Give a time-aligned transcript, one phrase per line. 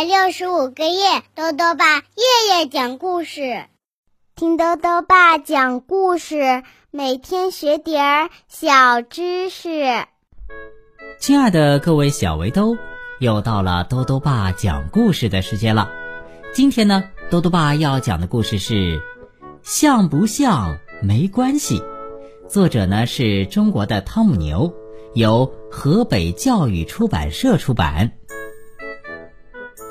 [0.00, 3.66] 百六十五个夜，豆豆爸夜夜讲故事，
[4.34, 10.06] 听豆豆爸讲故事，每天学点儿小知识。
[11.20, 12.78] 亲爱的各位小围兜，
[13.18, 15.90] 又到了豆豆爸讲故事的时间了。
[16.54, 19.02] 今天呢，豆豆爸要讲的故事是
[19.62, 21.82] “像不像没关系”，
[22.48, 24.72] 作者呢是中国的汤姆牛，
[25.12, 28.12] 由河北教育出版社出版。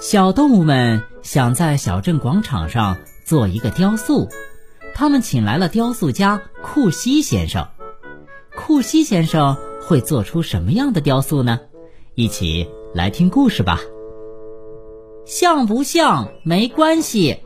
[0.00, 4.28] 小动物们想在小镇广场上做一个雕塑，
[4.94, 7.66] 他们请来了雕塑家库西先生。
[8.56, 11.58] 库西先生会做出什么样的雕塑呢？
[12.14, 13.80] 一起来听故事吧。
[15.26, 17.40] 像不像没关系。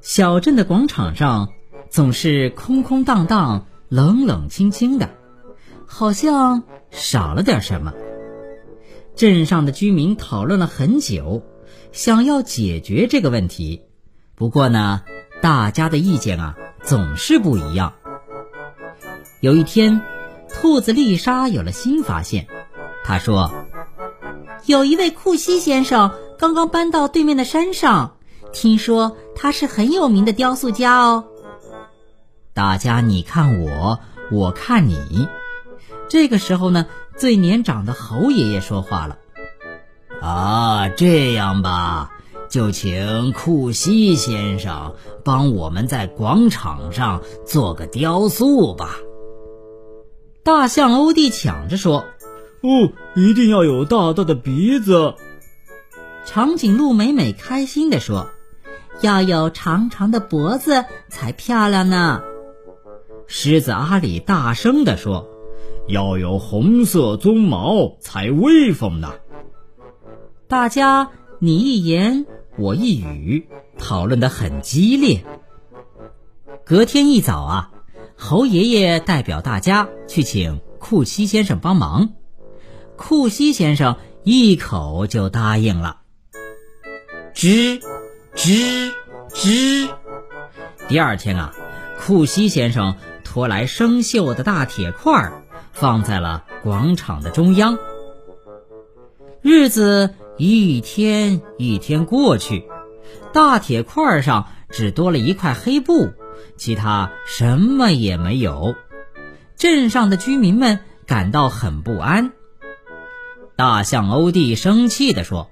[0.00, 1.50] 小镇的广场上
[1.90, 5.10] 总是空空荡荡、冷冷清清的，
[5.84, 7.92] 好像少了点什么。
[9.16, 11.42] 镇上的居民讨论了很久，
[11.90, 13.80] 想要解决这个问题。
[14.34, 15.04] 不过呢，
[15.40, 17.94] 大家的意见啊总是不一样。
[19.40, 20.02] 有一天，
[20.50, 22.46] 兔子丽莎有了新发现。
[23.04, 23.50] 她说
[24.66, 28.18] ：“有一位库西先生刚刚搬到对面的山上，
[28.52, 31.24] 听说他是很有名的雕塑家哦。”
[32.52, 33.98] 大家你看我，
[34.30, 35.26] 我看你。
[36.06, 36.84] 这个时候呢。
[37.18, 39.18] 最年长的猴爷爷说话了
[40.20, 42.12] ：“啊，这样吧，
[42.50, 48.96] 就请库西先生帮我们在广场上做个雕塑吧。”
[50.44, 52.04] 大象欧弟抢着说
[52.60, 55.14] ：“哦，一定要有大大的鼻子。”
[56.26, 58.28] 长颈鹿美美开心地说
[59.00, 62.22] ：“要有长长的脖子才漂亮呢。”
[63.26, 65.32] 狮子阿里大声地说。
[65.88, 69.14] 要有红色鬃毛才威风呢。
[70.48, 72.26] 大家你一言
[72.58, 73.48] 我一语，
[73.78, 75.24] 讨论的很激烈。
[76.64, 77.70] 隔天一早啊，
[78.16, 82.10] 猴爷爷代表大家去请库西先生帮忙。
[82.96, 85.98] 库西先生一口就答应了。
[87.34, 87.80] 吱
[88.34, 88.92] 吱
[89.30, 89.90] 吱。
[90.88, 91.54] 第二天啊，
[92.00, 95.42] 库西先生拖来生锈的大铁块儿。
[95.78, 97.78] 放在了广场的中央。
[99.42, 102.66] 日子一天一天过去，
[103.34, 106.08] 大铁块上只多了一块黑布，
[106.56, 108.74] 其他什么也没有。
[109.56, 112.32] 镇上的居民们感到很不安。
[113.54, 115.50] 大象欧弟生气地说：“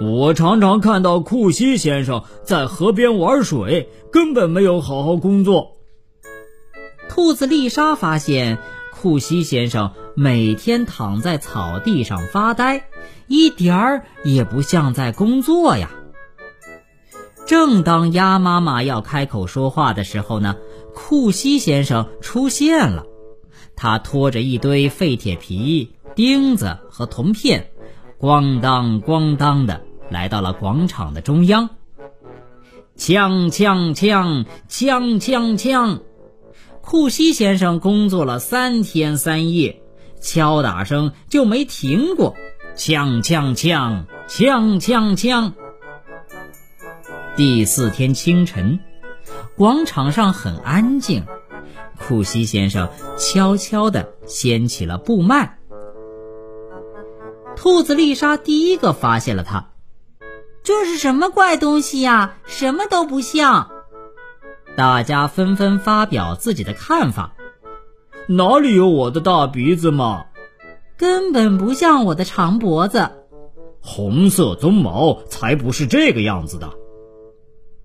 [0.00, 5.76] 我常常看到库西先生在河边玩水，根本没有好好工作。”
[7.10, 8.60] 兔子丽莎发现。
[9.00, 12.84] 库西先生每天躺在草地上发呆，
[13.28, 15.90] 一点儿也不像在工作呀。
[17.46, 20.54] 正当鸭妈妈要开口说话的时候呢，
[20.94, 23.06] 库西先生出现了。
[23.74, 27.70] 他拖着一堆废铁皮、钉子和铜片，
[28.20, 31.70] 咣当咣当的来到了广场的中央。
[32.98, 36.00] 锵锵锵锵锵锵。
[36.82, 39.80] 库西先生工作了三天三夜，
[40.20, 42.34] 敲打声就没停过，
[42.74, 45.52] 锵锵锵锵锵锵。
[47.36, 48.80] 第四天清晨，
[49.56, 51.24] 广场上很安静，
[51.98, 55.50] 库西先生悄悄地掀起了布幔。
[57.56, 59.70] 兔子丽莎第一个发现了它，
[60.64, 62.36] 这是什么怪东西呀？
[62.46, 63.70] 什么都不像。
[64.76, 67.34] 大家纷纷发表自己的看法。
[68.28, 70.26] 哪里有我的大鼻子嘛？
[70.96, 73.10] 根本不像我的长脖子。
[73.80, 76.70] 红色鬃毛才不是这个样子的。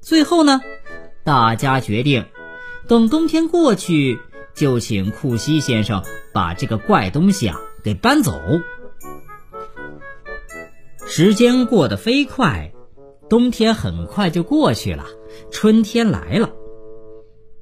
[0.00, 0.60] 最后呢，
[1.24, 2.26] 大家决定，
[2.86, 4.18] 等冬天过去，
[4.54, 6.02] 就请库西先生
[6.32, 8.32] 把这个怪东西啊给搬走。
[11.06, 12.72] 时间过得飞快，
[13.28, 15.04] 冬天很快就过去了，
[15.50, 16.50] 春天来了。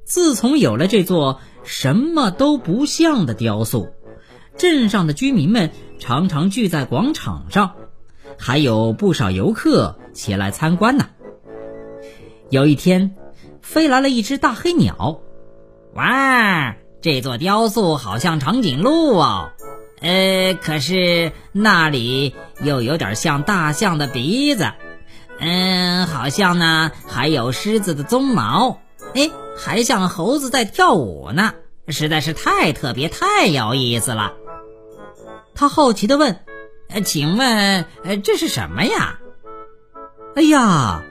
[0.09, 3.93] 自从有了这座什么都不像的雕塑，
[4.57, 5.69] 镇上的居民们
[5.99, 7.75] 常常聚在广场上，
[8.35, 11.09] 还有不少游客前来参观呢。
[12.49, 13.15] 有一天，
[13.61, 15.21] 飞来了一只大黑鸟，
[15.93, 19.51] 哇，这座雕塑好像长颈鹿哦，
[20.01, 22.33] 呃，可是那里
[22.63, 24.71] 又有点像大象的鼻子，
[25.39, 28.79] 嗯，好像呢还有狮子的鬃毛。
[29.15, 29.29] 哎，
[29.61, 31.53] 还像猴子在跳舞呢，
[31.89, 34.33] 实在是太特别、太有意思了。
[35.53, 36.39] 他好奇地问
[36.87, 39.19] ：“呃请问呃这是什么呀？
[40.35, 41.03] 哎呀，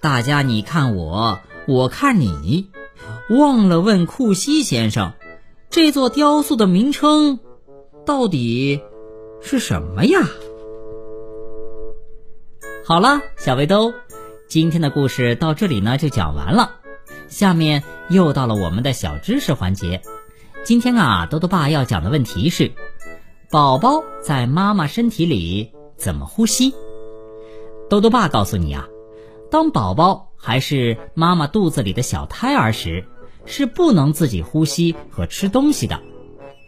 [0.00, 1.38] 大家你看我，
[1.68, 2.68] 我看你，
[3.30, 5.12] 忘了问库西先生，
[5.70, 7.38] 这座雕塑的名称
[8.04, 8.80] 到底
[9.40, 10.18] 是什么呀？
[12.84, 13.94] 好了，小围兜，
[14.48, 16.80] 今天的故事到这里呢就讲完了。
[17.28, 20.02] 下面又到了我们的小知识环节。
[20.64, 22.72] 今天啊，多多爸要讲的问题是：
[23.50, 26.74] 宝宝在妈妈身体里怎么呼吸？
[27.90, 28.88] 多多爸告诉你啊，
[29.50, 33.04] 当宝宝还是妈妈肚子里的小胎儿时，
[33.44, 36.00] 是不能自己呼吸和吃东西的。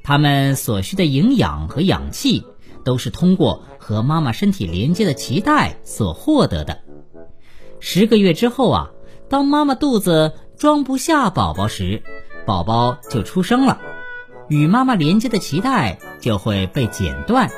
[0.05, 2.44] 他们所需的营养和氧气
[2.85, 6.81] 都是通过和妈妈身体连接的脐带所获得的。
[7.81, 8.91] 十个月之后啊，
[9.29, 12.03] 当妈妈肚子装不下宝宝时，
[12.47, 13.79] 宝宝就出生了，
[14.49, 17.50] 与妈妈连接的脐带就会被剪断。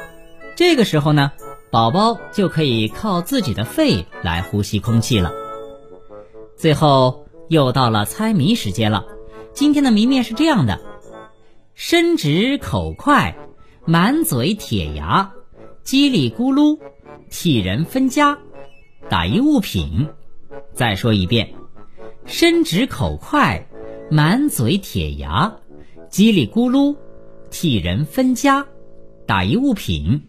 [0.57, 1.31] 这个时候呢，
[1.71, 5.33] 宝宝就可以靠自己的肺来呼吸空气了。
[6.57, 9.05] 最后又到了猜谜时间了，
[9.53, 10.81] 今天的谜面是这样的：
[11.75, 13.37] 伸直口快，
[13.85, 15.31] 满嘴铁牙，
[15.85, 16.81] 叽里咕噜，
[17.31, 18.39] 替人分家，
[19.09, 20.09] 打一物品。
[20.75, 21.55] 再说一遍。
[22.29, 23.67] 伸直口快，
[24.11, 25.57] 满嘴铁牙，
[26.11, 26.95] 叽里咕噜，
[27.51, 28.67] 替人分家，
[29.27, 30.29] 打一物品，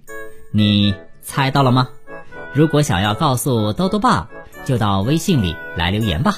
[0.53, 1.89] 你猜到了吗？
[2.53, 4.29] 如果想要告诉兜兜爸，
[4.63, 6.37] 就到微信里来留言吧。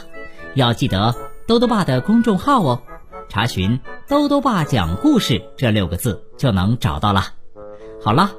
[0.55, 1.15] 要记得
[1.45, 2.81] 兜兜爸的公众号哦，
[3.29, 3.79] 查询
[4.09, 7.35] “兜兜爸讲故事”这六个字就能找到了。
[8.03, 8.31] 好了，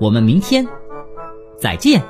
[0.00, 0.66] 我们明天
[1.58, 2.02] 再见。